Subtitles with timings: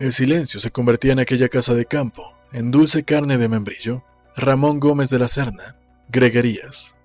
[0.00, 4.02] El silencio se convertía en aquella casa de campo, en dulce carne de membrillo.
[4.34, 5.76] Ramón Gómez de la Serna,
[6.08, 6.96] Greguerías.